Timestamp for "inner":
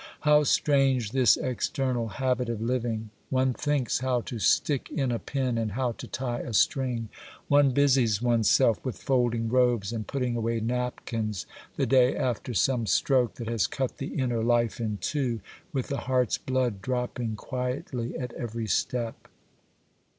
14.15-14.41